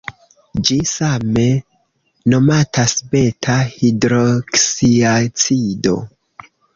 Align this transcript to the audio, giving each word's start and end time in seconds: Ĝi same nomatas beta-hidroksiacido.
Ĝi 0.67 0.75
same 0.91 1.41
nomatas 2.33 2.95
beta-hidroksiacido. 3.11 5.95